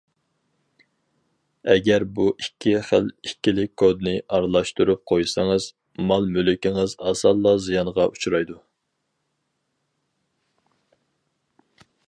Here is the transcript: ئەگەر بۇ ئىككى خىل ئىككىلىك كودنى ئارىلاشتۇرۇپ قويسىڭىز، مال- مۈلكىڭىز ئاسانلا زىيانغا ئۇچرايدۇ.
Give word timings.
ئەگەر 1.73 2.05
بۇ 2.19 2.23
ئىككى 2.43 2.71
خىل 2.87 3.11
ئىككىلىك 3.27 3.73
كودنى 3.81 4.13
ئارىلاشتۇرۇپ 4.37 5.03
قويسىڭىز، 5.13 5.67
مال- 6.13 6.27
مۈلكىڭىز 6.37 6.97
ئاسانلا 7.09 7.53
زىيانغا 7.69 8.07
ئۇچرايدۇ. 8.15 8.57